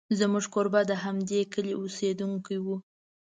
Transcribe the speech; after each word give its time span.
زموږ 0.19 0.45
کوربه 0.53 0.81
د 0.87 0.91
همدې 1.03 1.41
کلي 1.53 1.73
اوسېدونکی 1.79 2.57
و. 2.65 2.67